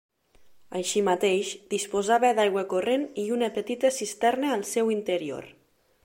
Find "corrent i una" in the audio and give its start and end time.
2.71-3.49